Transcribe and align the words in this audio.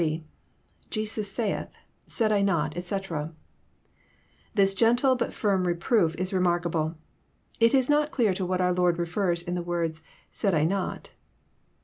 —IJesus 0.89 1.25
saith, 1.25 1.69
said 2.07 2.31
I 2.31 2.41
not, 2.41 2.75
etc.'} 2.75 3.35
This 4.55 4.73
gentle 4.73 5.13
but 5.15 5.31
firm 5.31 5.67
reproof 5.67 6.15
j 6.15 6.23
is 6.23 6.33
remarkable. 6.33 6.95
It 7.59 7.75
is 7.75 7.87
not 7.87 8.09
clear 8.09 8.33
to 8.33 8.43
what 8.47 8.61
our 8.61 8.73
Lord 8.73 8.97
refers 8.97 9.43
in 9.43 9.53
the 9.53 9.61
^ 9.61 9.63
words," 9.63 10.01
Said 10.31 10.55
I 10.55 10.63
not." 10.63 11.11